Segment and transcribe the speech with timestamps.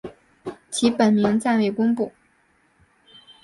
[0.71, 2.11] 其本名暂未公布。